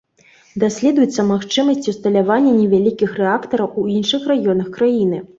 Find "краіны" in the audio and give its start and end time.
4.79-5.21